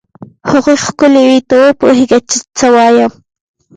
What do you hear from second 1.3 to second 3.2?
ته وپوهېږه چې څه وایم.